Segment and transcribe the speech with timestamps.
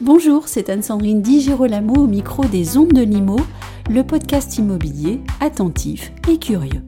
[0.00, 3.36] Bonjour, c'est Anne-Sandrine Di Girolamo au micro des Ondes de Limo,
[3.90, 6.84] le podcast immobilier attentif et curieux.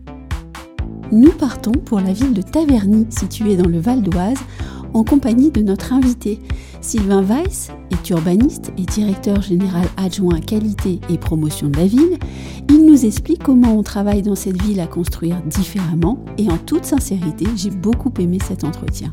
[1.11, 4.39] Nous partons pour la ville de Taverny, située dans le Val d'Oise,
[4.95, 6.39] en compagnie de notre invité.
[6.83, 12.19] Sylvain Weiss est urbaniste et directeur général adjoint qualité et promotion de la ville.
[12.69, 16.85] Il nous explique comment on travaille dans cette ville à construire différemment et en toute
[16.85, 19.11] sincérité, j'ai beaucoup aimé cet entretien.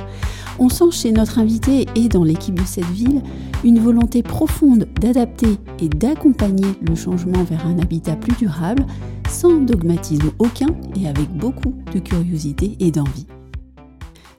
[0.58, 3.22] On sent chez notre invité et dans l'équipe de cette ville
[3.64, 8.84] une volonté profonde d'adapter et d'accompagner le changement vers un habitat plus durable,
[9.30, 13.28] sans dogmatisme aucun et avec beaucoup de curiosité et d'envie.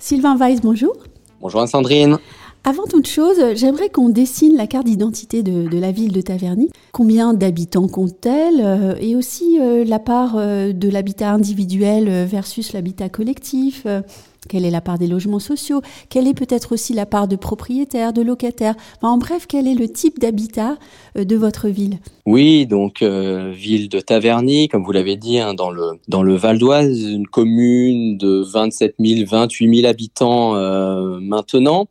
[0.00, 0.94] Sylvain Weiss, bonjour.
[1.40, 2.18] Bonjour Sandrine.
[2.64, 6.68] Avant toute chose, j'aimerais qu'on dessine la carte d'identité de, la ville de Taverny.
[6.92, 13.08] Combien d'habitants compte-t-elle euh, Et aussi euh, la part euh, de l'habitat individuel versus l'habitat
[13.08, 13.86] collectif
[14.48, 15.82] quelle est la part des logements sociaux?
[16.08, 18.74] Quelle est peut-être aussi la part de propriétaires, de locataires?
[19.02, 20.76] En bref, quel est le type d'habitat
[21.16, 21.98] euh, de votre ville?
[22.26, 27.02] Oui, donc euh, ville de Taverny, comme vous l'avez dit, hein, dans le Val d'Oise,
[27.02, 31.86] une commune de 27 000, 28 000 habitants euh, maintenant,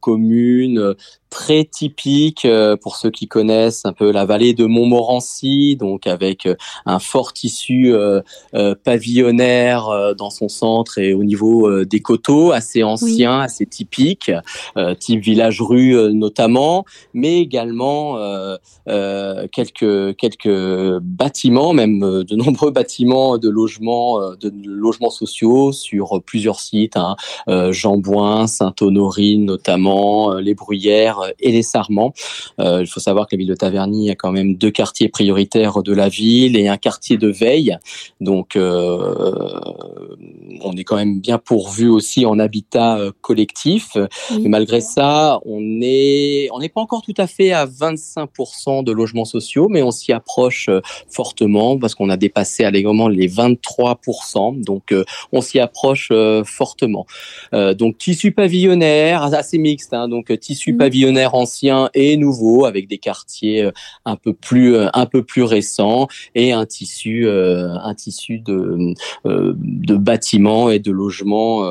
[0.00, 0.94] commune
[1.36, 6.46] très typique euh, pour ceux qui connaissent un peu la vallée de Montmorency, donc avec
[6.46, 6.54] euh,
[6.86, 8.22] un fort tissu euh,
[8.84, 14.30] pavillonnaire dans son centre et au niveau des coteaux, assez ancien, assez typique,
[14.98, 18.18] type village-rue notamment, mais également
[18.86, 26.96] quelques quelques bâtiments, même de nombreux bâtiments de logements de logements sociaux sur plusieurs sites,
[26.96, 27.16] hein,
[27.72, 32.12] Jean Sainte-Honorine notamment, les Bruyères et les Sarments.
[32.60, 35.82] Euh, il faut savoir que la ville de Taverny a quand même deux quartiers prioritaires
[35.82, 37.76] de la ville et un quartier de veille.
[38.20, 39.60] Donc, euh,
[40.62, 43.96] on est quand même bien pourvu aussi en habitat euh, collectif.
[44.40, 48.92] Mais malgré ça, on est, on n'est pas encore tout à fait à 25% de
[48.92, 50.70] logements sociaux, mais on s'y approche
[51.08, 54.62] fortement parce qu'on a dépassé allègrement les 23%.
[54.62, 54.94] Donc,
[55.32, 56.12] on s'y approche
[56.44, 57.06] fortement.
[57.52, 59.92] donc, tissu pavillonnaire, assez mixte.
[59.92, 63.70] Hein, donc, tissu pavillonnaire anciens et nouveaux avec des quartiers euh,
[64.04, 68.94] un peu plus euh, un peu plus récents et un tissu euh, un tissu de
[69.24, 71.64] de bâtiments et de logements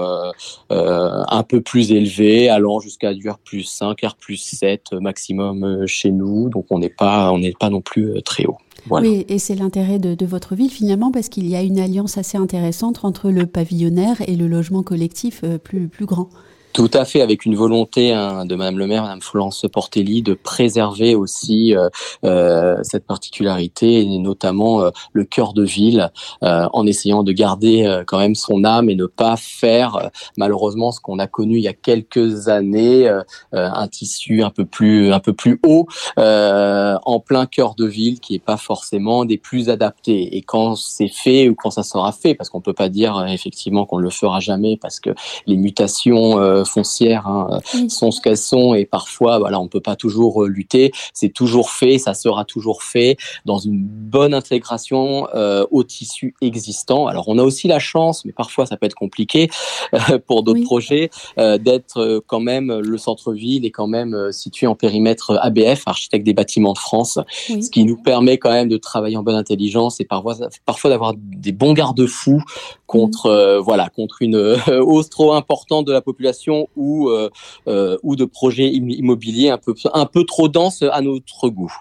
[0.70, 6.12] un peu plus élevé allant jusqu'à du R plus 5 R plus 7 maximum chez
[6.12, 8.58] nous donc on n'est pas on n'est pas non plus très haut.
[8.92, 12.20] Oui, et c'est l'intérêt de, de, votre ville finalement parce qu'il y a une alliance
[12.20, 16.30] assez intéressante entre le pavillonnaire et le logement collectif plus, plus grand.
[16.76, 20.34] Tout à fait, avec une volonté hein, de Madame le maire, Madame Florence Portelli, de
[20.34, 21.88] préserver aussi euh,
[22.26, 28.18] euh, cette particularité et notamment euh, le cœur de ville, en essayant de garder quand
[28.18, 31.74] même son âme et ne pas faire malheureusement ce qu'on a connu il y a
[31.74, 33.10] quelques années,
[33.54, 35.88] un tissu un peu plus un peu plus haut
[36.18, 40.36] en plein cœur de ville qui est pas forcément des plus adaptés.
[40.36, 43.86] Et quand c'est fait ou quand ça sera fait, parce qu'on peut pas dire effectivement
[43.86, 45.12] qu'on le fera jamais parce que
[45.48, 47.60] les mutations foncières hein,
[47.90, 50.92] sont ce qu'elles sont et parfois voilà on peut pas toujours euh, lutter.
[51.14, 57.08] C'est toujours fait, ça sera toujours fait dans une bonne intégration euh, au tissu existant.
[57.08, 59.50] Alors on a aussi la chance, mais parfois ça peut être compliqué
[59.94, 65.38] euh, pour d'autres projets, d'être quand même le centre-ville est quand même situé en périmètre
[65.42, 69.24] ABF, architecte des bâtiments de France, ce qui nous permet quand même de travailler en
[69.24, 72.42] bonne intelligence et parfois, parfois d'avoir des bons garde-fous
[72.88, 74.36] contre voilà contre une
[74.68, 77.30] hausse trop importante de la population ou, euh,
[77.68, 81.74] euh, ou de projets immobiliers un peu, un peu trop denses à notre goût.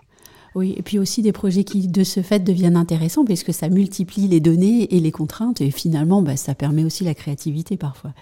[0.54, 4.28] Oui, et puis aussi des projets qui, de ce fait, deviennent intéressants puisque ça multiplie
[4.28, 8.12] les données et les contraintes et finalement, bah, ça permet aussi la créativité parfois.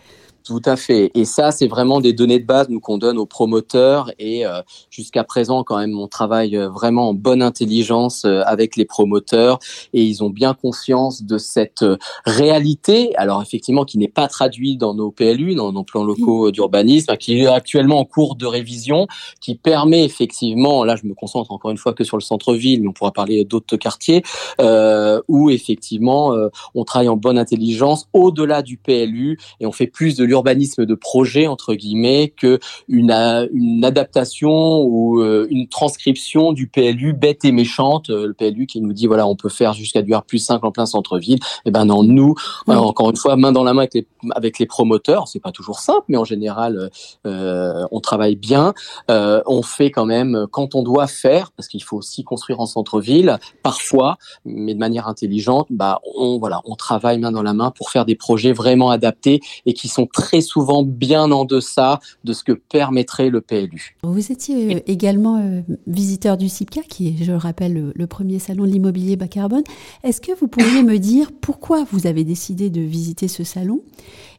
[0.44, 1.12] Tout à fait.
[1.14, 4.10] Et ça, c'est vraiment des données de base nous qu'on donne aux promoteurs.
[4.19, 4.60] Et euh,
[4.91, 9.61] jusqu'à présent, quand même, on travaille euh, vraiment en bonne intelligence euh, avec les promoteurs
[9.93, 11.84] et ils ont bien conscience de cette
[12.25, 13.14] réalité.
[13.16, 17.40] Alors effectivement, qui n'est pas traduite dans nos PLU, dans nos plans locaux d'urbanisme, qui
[17.40, 19.06] est actuellement en cours de révision,
[19.40, 22.88] qui permet effectivement, là, je me concentre encore une fois que sur le centre-ville, mais
[22.88, 24.22] on pourra parler d'autres quartiers
[24.61, 26.32] euh, où effectivement
[26.75, 30.94] on travaille en bonne intelligence au-delà du PLU et on fait plus de l'urbanisme de
[30.94, 32.58] projet entre guillemets que
[32.88, 33.11] une,
[33.52, 39.06] une adaptation ou une transcription du PLU bête et méchante, le PLU qui nous dit
[39.06, 41.38] voilà on peut faire jusqu'à du R plus 5 en plein centre-ville.
[41.64, 42.34] Et eh ben non, nous
[42.67, 45.81] encore une fois main dans la main avec les avec les promoteurs, c'est pas toujours
[45.81, 46.90] simple, mais en général
[47.25, 48.73] on travaille bien.
[49.08, 53.38] on fait quand même quand on doit faire parce qu'il faut aussi construire en centre-ville
[53.62, 55.67] parfois, mais de manière intelligente.
[55.70, 59.40] Bah on voilà on travaille main dans la main pour faire des projets vraiment adaptés
[59.67, 63.96] et qui sont très souvent bien en deçà de ce que permettrait le PLU.
[64.02, 68.38] Vous étiez euh, également euh, visiteur du CIPCA, qui est, je le rappelle, le, premier
[68.38, 69.62] salon de l'immobilier bas carbone.
[70.04, 73.80] Est-ce que vous pourriez me dire pourquoi vous avez décidé de visiter ce salon?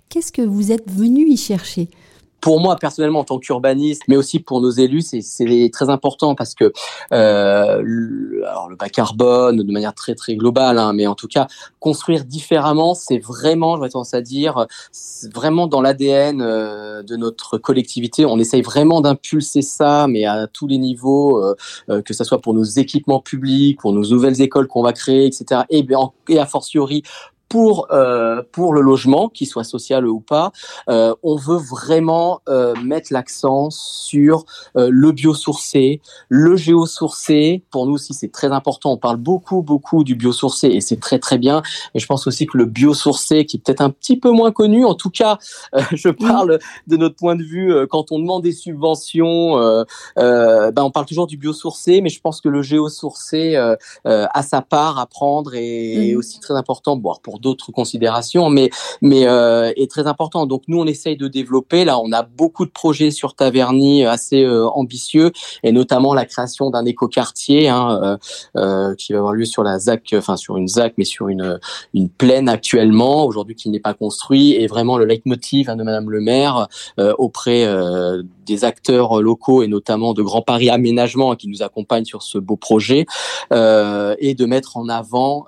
[0.09, 1.89] Qu'est-ce que vous êtes venu y chercher?
[2.43, 6.55] Pour moi personnellement en tant qu'urbaniste, mais aussi pour nos élus, c'est très important parce
[6.55, 6.73] que
[7.13, 11.29] euh, le, alors le bas carbone de manière très très globale, hein, mais en tout
[11.29, 11.47] cas
[11.79, 14.67] construire différemment, c'est vraiment, j'aurais tendance à dire,
[15.33, 18.25] vraiment dans l'ADN euh, de notre collectivité.
[18.25, 21.55] On essaye vraiment d'impulser ça, mais à tous les niveaux, euh,
[21.89, 25.25] euh, que ce soit pour nos équipements publics, pour nos nouvelles écoles qu'on va créer,
[25.27, 25.61] etc.
[25.69, 27.03] Et, bien, et a fortiori
[27.53, 30.51] pour euh, pour le logement, qu'il soit social ou pas,
[30.89, 34.45] euh, on veut vraiment euh, mettre l'accent sur
[34.75, 37.61] euh, le biosourcé, le géosourcé.
[37.69, 38.93] Pour nous aussi, c'est très important.
[38.93, 41.61] On parle beaucoup beaucoup du biosourcé et c'est très très bien.
[41.93, 44.83] Et je pense aussi que le biosourcé, qui est peut-être un petit peu moins connu,
[44.83, 45.37] en tout cas,
[45.75, 46.57] euh, je parle
[46.87, 49.57] de notre point de vue quand on demande des subventions,
[50.15, 53.55] ben on parle toujours du biosourcé, mais je pense que le géosourcé
[54.05, 56.17] a sa part à prendre et est mmh.
[56.17, 56.97] aussi très important.
[56.97, 58.69] Bon, pour d'autres considérations, mais
[59.01, 60.47] mais euh, est très important.
[60.47, 61.85] Donc nous, on essaye de développer.
[61.85, 65.31] Là, on a beaucoup de projets sur Taverny assez euh, ambitieux,
[65.63, 68.17] et notamment la création d'un écoquartier hein, euh,
[68.57, 71.59] euh, qui va avoir lieu sur la ZAC, enfin sur une ZAC, mais sur une
[71.93, 76.09] une plaine actuellement, aujourd'hui qui n'est pas construit, et vraiment le leitmotiv hein, de Madame
[76.09, 76.67] le Maire
[76.99, 77.67] euh, auprès
[78.45, 82.37] des acteurs locaux et notamment de Grand Paris Aménagement hein, qui nous accompagnent sur ce
[82.37, 83.05] beau projet,
[83.51, 85.47] et de mettre en avant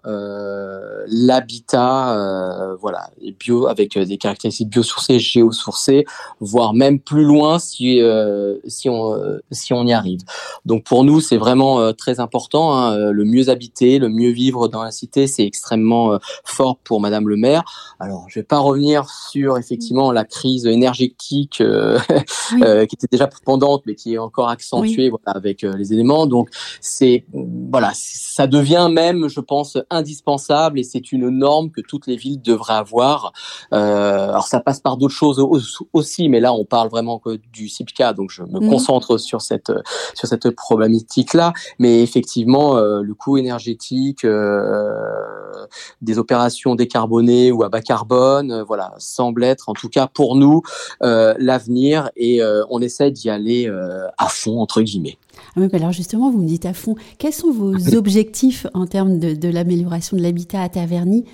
[1.08, 3.10] l'habitat euh, voilà,
[3.40, 6.06] bio avec euh, des caractéristiques biosourcées, géosourcées,
[6.40, 9.16] voire même plus loin si euh, si on
[9.52, 10.22] si on y arrive.
[10.66, 12.76] Donc pour nous, c'est vraiment très important.
[12.76, 17.28] Hein, le mieux habiter, le mieux vivre dans la cité, c'est extrêmement fort pour Madame
[17.28, 17.64] le Maire.
[18.00, 21.62] Alors, je vais pas revenir sur effectivement la crise énergétique
[22.50, 26.26] qui était déjà pendante, mais qui est encore accentuée voilà, avec les éléments.
[26.26, 26.50] Donc
[26.82, 27.26] c'est
[27.72, 32.42] voilà, ça devient même, je pense, indispensable et c'est une norme que toutes les villes
[32.42, 33.34] devraient avoir.
[33.74, 35.46] Euh, alors ça passe par d'autres choses
[35.94, 38.70] aussi, mais là on parle vraiment que du CIPCA, donc je me mhm.
[38.70, 39.72] concentre sur cette
[40.14, 41.54] sur cette problématique là.
[41.80, 44.94] Mais effectivement, euh, le coût énergétique euh,
[46.02, 50.62] des opérations décarbonées ou à bas carbone, voilà, semble être en tout cas pour nous
[51.02, 53.72] l'avenir et on essaie d'y aller
[54.18, 55.18] à fond entre guillemets.
[55.56, 59.34] Ah alors justement, vous me dites à fond, quels sont vos objectifs en termes de,
[59.34, 61.26] de l'amélioration de l'habitat à Taverny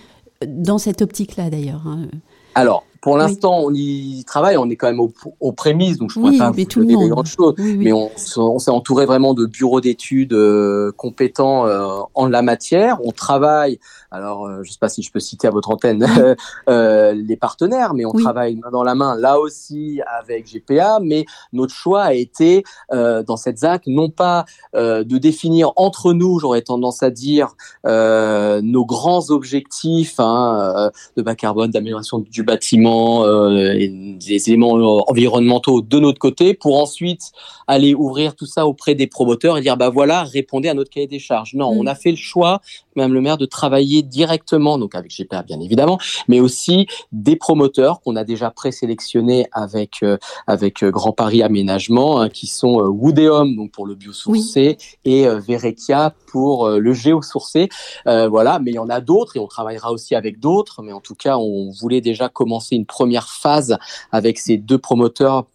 [0.47, 1.83] dans cette optique-là d'ailleurs.
[1.85, 2.07] Hein.
[2.55, 6.25] Alors, pour l'instant, on y travaille, on est quand même aux, prémices, donc je ne
[6.25, 7.55] pourrais pas vous donner des grandes choses.
[7.57, 12.99] mais on, s'est entouré vraiment de bureaux d'études euh, compétents euh, en la matière.
[13.03, 13.79] On travaille,
[14.11, 16.05] alors euh, je ne sais pas si je peux citer à votre antenne
[16.67, 20.99] les partenaires, mais on travaille main dans la main là aussi avec GPA.
[21.01, 26.61] Mais notre choix a été dans cette ZAC non pas de définir entre nous, j'aurais
[26.61, 27.55] tendance à dire,
[27.85, 34.71] nos grands objectifs hein, de bas carbone, d'amélioration du bâtiment euh, et des éléments
[35.07, 37.31] environnementaux de notre côté pour ensuite
[37.67, 41.07] aller ouvrir tout ça auprès des promoteurs et dire bah voilà répondez à notre cahier
[41.07, 41.53] des charges.
[41.53, 41.87] Non, on mm.
[41.87, 42.61] a fait le choix,
[42.95, 48.01] même le maire, de travailler directement donc avec GPA bien évidemment, mais aussi des promoteurs
[48.01, 50.17] qu'on a déjà présélectionnés avec euh,
[50.47, 56.13] avec euh, Grand Paris Aménagement hein, qui sont Woodeum donc pour le biosourcé et Verekia
[56.27, 57.69] pour le géosourcé.
[58.05, 61.01] voilà, mais il y en a d'autres et on travaillera aussi avec d'autres, mais en
[61.01, 63.77] tout cas on voulait déjà commencer une première phase
[64.11, 65.45] avec ces deux promoteurs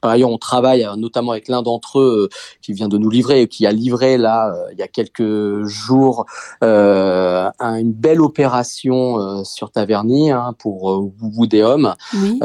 [0.00, 3.10] par ailleurs, on travaille euh, notamment avec l'un d'entre eux euh, qui vient de nous
[3.10, 6.26] livrer, qui a livré là euh, il y a quelques jours
[6.62, 11.10] euh, une belle opération sur Taverny hein, pour.
[12.14, 12.40] Oui.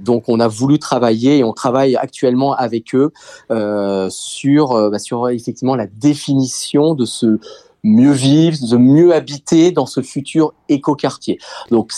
[0.00, 3.12] donc, on a voulu travailler et on travaille actuellement avec eux
[4.10, 7.38] sur, bah, sur effectivement la définition de ce
[7.84, 11.38] mieux vivre, de mieux habiter dans ce futur écoquartier.
[11.70, 11.92] Donc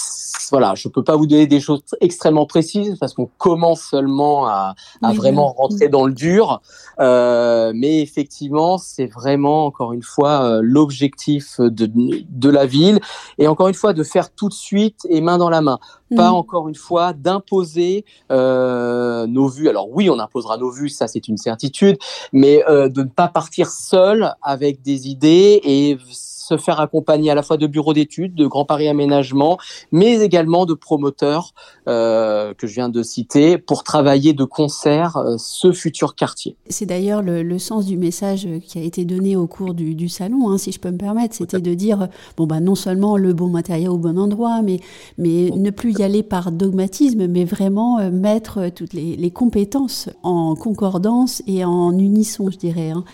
[0.50, 4.74] voilà, je peux pas vous donner des choses extrêmement précises parce qu'on commence seulement à,
[5.02, 6.62] à vraiment rentrer dans le dur.
[7.00, 13.00] Euh, mais effectivement, c'est vraiment encore une fois euh, l'objectif de, de la ville
[13.38, 15.78] et encore une fois de faire tout de suite et main dans la main.
[16.14, 16.34] Pas mm.
[16.34, 19.68] encore une fois d'imposer euh, nos vues.
[19.68, 21.96] Alors oui, on imposera nos vues, ça c'est une certitude,
[22.32, 27.34] mais euh, de ne pas partir seul avec des idées et se faire accompagner à
[27.34, 29.56] la fois de bureaux d'études, de Grand Paris Aménagement,
[29.92, 31.54] mais également de promoteurs
[31.88, 36.56] euh, que je viens de citer pour travailler de concert ce futur quartier.
[36.68, 40.10] C'est d'ailleurs le, le, sens du message qui a été donné au cours du, du
[40.10, 43.32] salon, hein, si je peux me permettre, c'était de dire bon bah non seulement le
[43.32, 44.80] bon matériel au bon endroit, mais
[45.16, 50.08] mais ne plus y aller par dogmatisme, mais vraiment euh, mettre toutes les, les, compétences
[50.22, 52.90] en concordance et en unisson, je dirais.
[52.90, 53.04] Hein.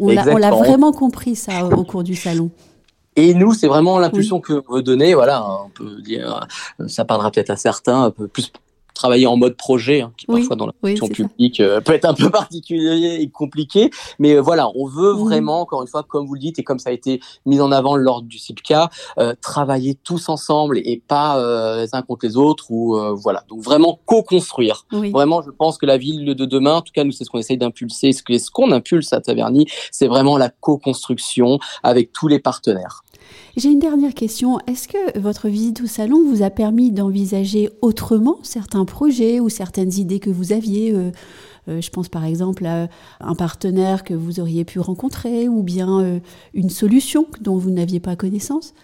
[0.00, 2.50] On l'a vraiment compris ça au cours du salon.
[3.16, 5.14] Et nous, c'est vraiment l'impulsion que veut donner.
[5.14, 6.46] Voilà, on peut dire,
[6.86, 8.52] ça parlera peut-être à certains, un peu plus
[8.98, 12.14] travailler en mode projet, hein, qui parfois dans la fonction publique euh, peut être un
[12.14, 13.90] peu particulier et compliqué.
[14.18, 15.18] Mais euh, voilà, on veut mmh.
[15.18, 17.70] vraiment, encore une fois, comme vous le dites, et comme ça a été mis en
[17.70, 21.38] avant lors du CIPCA, euh, travailler tous ensemble et pas
[21.76, 22.70] les uns contre les autres.
[22.70, 24.86] Ou voilà, donc vraiment co-construire.
[24.90, 27.38] Vraiment, je pense que la ville de demain, en tout cas, nous, c'est ce qu'on
[27.38, 33.04] essaye d'impulser, ce qu'on impulse à Taverny, c'est vraiment la co-construction avec tous les partenaires.
[33.56, 34.58] J'ai une dernière question.
[34.66, 39.92] Est-ce que votre visite au salon vous a permis d'envisager autrement certains projets ou certaines
[39.94, 41.10] idées que vous aviez euh,
[41.68, 42.88] euh, je pense par exemple à
[43.20, 46.20] un partenaire que vous auriez pu rencontrer ou bien euh,
[46.54, 48.74] une solution dont vous n'aviez pas connaissance?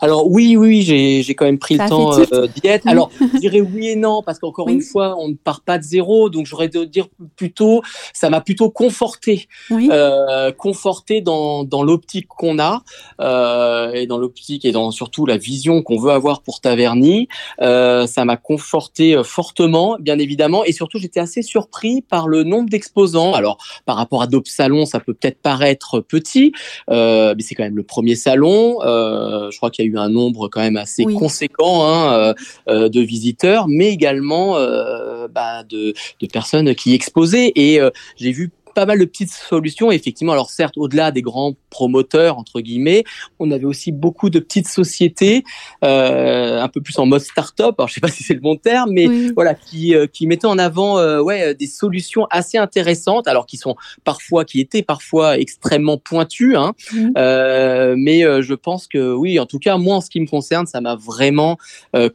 [0.00, 2.86] Alors oui, oui, j'ai, j'ai quand même pris le temps euh, d'y être.
[2.86, 5.84] Alors je dirais oui et non parce qu'encore une fois, on ne part pas de
[5.84, 12.28] zéro, donc j'aurais de dire plutôt, ça m'a plutôt conforté, euh, conforté dans, dans l'optique
[12.28, 12.82] qu'on a
[13.20, 17.28] euh, et dans l'optique et dans surtout la vision qu'on veut avoir pour Taverny.
[17.60, 22.44] Euh, ça m'a conforté euh, fortement, bien évidemment, et surtout j'étais assez surpris par le
[22.44, 23.32] nombre d'exposants.
[23.34, 26.52] Alors par rapport à d'autres salons, ça peut peut-être paraître petit,
[26.90, 28.78] euh, mais c'est quand même le premier salon.
[28.82, 32.34] je crois qu'il y a eu un nombre quand même assez conséquent hein, euh,
[32.68, 37.52] euh, de visiteurs, mais également euh, bah, de, de, personnes qui exposaient.
[37.54, 37.78] Et
[38.16, 39.90] j'ai vu pas mal de petites solutions.
[39.90, 43.04] Effectivement, alors certes, au-delà des grands promoteurs entre guillemets,
[43.38, 45.44] on avait aussi beaucoup de petites sociétés,
[45.84, 47.74] euh, un peu plus en mode start-up.
[47.78, 50.46] Alors je sais pas si c'est le bon terme, mais voilà, qui euh, qui mettaient
[50.46, 55.38] en avant euh, ouais des solutions assez intéressantes, alors qui sont parfois, qui étaient parfois
[55.38, 56.72] extrêmement pointues, hein.
[56.94, 60.80] Mais je pense que oui, en tout cas moi en ce qui me concerne, ça
[60.80, 61.58] m'a vraiment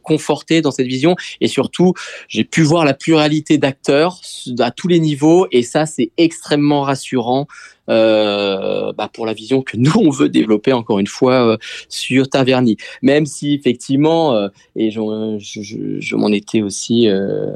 [0.02, 1.94] conforté dans cette vision et surtout
[2.28, 4.20] j'ai pu voir la pluralité d'acteurs
[4.58, 7.46] à tous les niveaux et ça c'est extrêmement extrêmement rassurant
[7.88, 11.56] euh, bah, pour la vision que nous on veut développer encore une fois euh,
[11.88, 12.76] sur Taverny.
[13.02, 15.00] Même si effectivement, euh, et je,
[15.38, 17.52] je, je m'en étais aussi euh,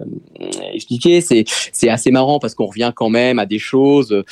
[0.72, 4.22] expliqué, c'est c'est assez marrant parce qu'on revient quand même à des choses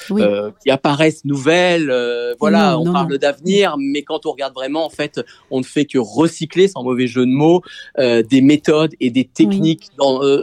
[0.62, 1.92] qui apparaissent nouvelles.
[2.38, 5.98] voilà, on parle d'avenir, mais quand on regarde vraiment, en fait, on ne fait que
[5.98, 7.62] recycler, sans mauvais jeu de mots,
[7.98, 9.88] des méthodes et des techniques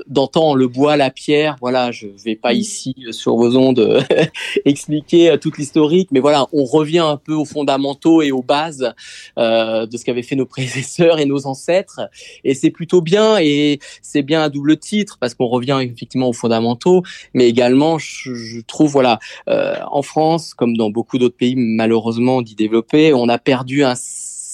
[0.07, 1.55] d'antan, le bois, la pierre.
[1.61, 4.03] Voilà, je vais pas ici sur vos ondes
[4.65, 8.93] expliquer tout l'historique, mais voilà, on revient un peu aux fondamentaux et aux bases
[9.37, 12.01] euh, de ce qu'avaient fait nos prédécesseurs et nos ancêtres.
[12.43, 16.33] Et c'est plutôt bien, et c'est bien à double titre, parce qu'on revient effectivement aux
[16.33, 22.41] fondamentaux, mais également, je, trouve, voilà, euh, en France, comme dans beaucoup d'autres pays malheureusement
[22.41, 23.95] d'y développer, on a perdu un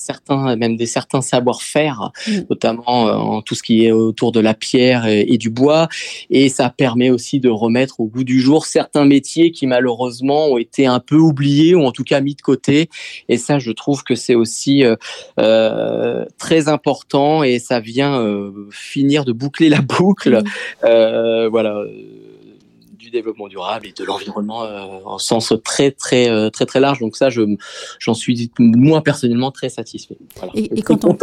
[0.03, 2.31] certains, même des certains savoir-faire, mm.
[2.49, 5.87] notamment euh, en tout ce qui est autour de la pierre et, du bois.
[6.29, 10.57] Et ça permet aussi de remettre au goût du jour certains métiers qui malheureusement ont
[10.57, 12.89] été un peu oubliés ou en tout cas mis de côté.
[13.29, 14.95] Et ça, je trouve que c'est aussi euh,
[15.39, 20.41] euh très important et ça vient euh, finir de boucler la boucle.
[20.83, 21.83] Euh, voilà
[23.13, 26.99] développement durable et de l'environnement euh, en sens très très euh, très très large.
[26.99, 27.41] Donc ça, je
[27.99, 30.17] j'en suis moi personnellement très satisfait.
[30.35, 30.51] Voilà.
[30.55, 31.17] Et, et quand on,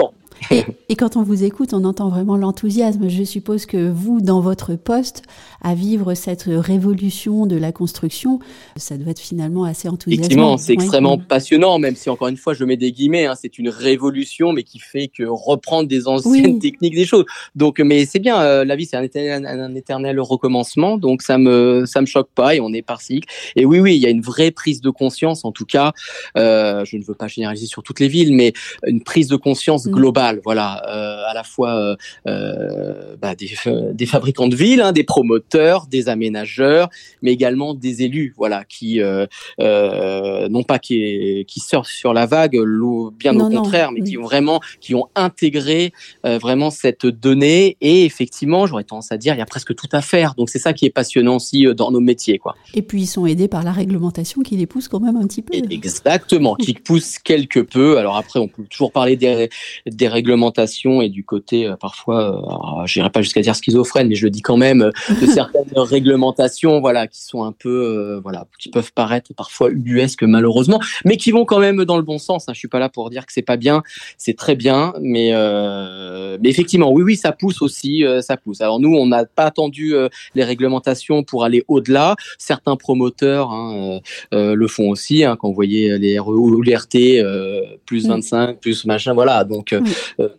[0.89, 3.09] et, quand on vous écoute, on entend vraiment l'enthousiasme.
[3.09, 5.23] Je suppose que vous, dans votre poste,
[5.63, 8.39] à vivre cette révolution de la construction,
[8.77, 10.25] ça doit être finalement assez enthousiasmant.
[10.25, 13.59] Effectivement, c'est extrêmement passionnant, même si encore une fois, je mets des guillemets, hein, c'est
[13.59, 17.27] une révolution, mais qui fait que reprendre des anciennes techniques, des choses.
[17.55, 21.39] Donc, mais c'est bien, euh, la vie, c'est un éternel, un éternel recommencement, donc ça
[21.39, 23.29] me, ça me choque pas et on est par cycle.
[23.57, 25.93] Et oui, oui, il y a une vraie prise de conscience, en tout cas,
[26.37, 28.53] euh, je ne veux pas généraliser sur toutes les villes, mais
[28.87, 29.91] une prise de conscience mm.
[29.91, 33.51] globale Voilà, à la fois bah, des,
[33.93, 36.89] des, fabricants de villes, hein, des promoteurs, des aménageurs,
[37.23, 38.35] mais également des élus.
[38.37, 39.01] Voilà, qui
[39.59, 42.59] non pas qui, qui surfent sur la vague,
[43.19, 45.93] bien au contraire, mais qui ont vraiment qui ont intégré
[46.25, 47.77] vraiment cette donnée.
[47.81, 50.35] Et effectivement, j'aurais tendance à dire, il y a presque tout à faire.
[50.35, 52.57] Donc c'est ça qui est passionnant aussi dans nos métiers, quoi.
[52.75, 55.43] Et puis ils sont aidés par la réglementation qui les pousse quand même un petit
[55.43, 55.55] peu.
[55.71, 57.99] Exactement, qui pousse quelque peu.
[57.99, 59.49] Alors après, on peut toujours parler des,
[59.87, 64.15] des réglementations et du côté euh, parfois, euh, je n'irai pas jusqu'à dire schizophrène, mais
[64.15, 68.47] je le dis quand même, euh, de certaines réglementations, voilà, qui sont un peu, voilà,
[68.59, 72.49] qui peuvent paraître parfois ubuesques malheureusement, mais qui vont quand même dans le bon sens.
[72.49, 72.53] Hein.
[72.55, 73.83] Je suis pas là pour dire que c'est pas bien,
[74.19, 75.33] c'est très bien, mais,
[76.41, 78.61] mais effectivement, oui, oui, ça pousse aussi, ça pousse.
[78.61, 79.95] Alors nous, on n'a pas attendu
[80.35, 82.17] les réglementations pour aller au-delà.
[82.39, 84.01] Certains promoteurs hein,
[84.33, 85.25] le font aussi.
[85.25, 88.57] Hein, quand vous voyez les RE ou les RT euh, plus 25, mm.
[88.59, 89.45] plus machin, voilà.
[89.45, 89.81] Donc euh,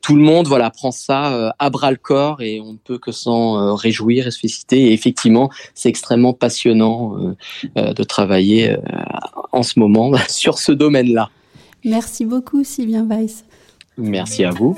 [0.01, 3.11] tout le monde voilà prend ça à bras le corps et on ne peut que
[3.11, 4.87] s'en réjouir et se féliciter.
[4.87, 7.17] Et effectivement, c'est extrêmement passionnant
[7.75, 8.75] de travailler
[9.51, 11.29] en ce moment sur ce domaine-là.
[11.83, 13.43] Merci beaucoup, Sylvain Weiss.
[13.97, 14.77] Merci à vous.